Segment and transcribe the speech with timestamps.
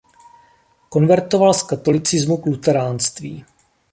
[0.89, 3.45] Konvertoval z katolicismu k luteránství.